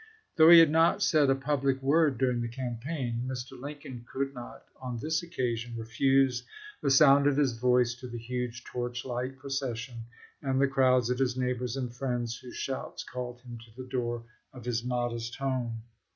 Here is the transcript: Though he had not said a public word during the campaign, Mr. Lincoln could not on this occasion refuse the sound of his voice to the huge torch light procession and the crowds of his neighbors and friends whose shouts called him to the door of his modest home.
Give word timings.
Though 0.35 0.49
he 0.49 0.57
had 0.57 0.71
not 0.71 1.03
said 1.03 1.29
a 1.29 1.35
public 1.35 1.79
word 1.79 2.17
during 2.17 2.41
the 2.41 2.47
campaign, 2.47 3.27
Mr. 3.31 3.51
Lincoln 3.51 4.03
could 4.11 4.33
not 4.33 4.63
on 4.81 4.97
this 4.97 5.21
occasion 5.21 5.77
refuse 5.77 6.43
the 6.81 6.89
sound 6.89 7.27
of 7.27 7.37
his 7.37 7.53
voice 7.55 7.93
to 7.99 8.07
the 8.07 8.17
huge 8.17 8.63
torch 8.63 9.05
light 9.05 9.37
procession 9.37 10.05
and 10.41 10.59
the 10.59 10.67
crowds 10.67 11.11
of 11.11 11.19
his 11.19 11.37
neighbors 11.37 11.77
and 11.77 11.93
friends 11.95 12.35
whose 12.39 12.55
shouts 12.55 13.03
called 13.03 13.41
him 13.41 13.59
to 13.59 13.75
the 13.83 13.87
door 13.89 14.23
of 14.53 14.65
his 14.65 14.83
modest 14.83 15.35
home. 15.35 15.83